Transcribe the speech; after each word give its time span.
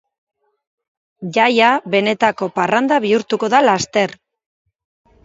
Jaia 1.35 1.67
benetako 1.95 2.47
parranda 2.55 2.97
bihurtuko 3.05 3.51
da 3.55 3.61
laster. 3.67 4.15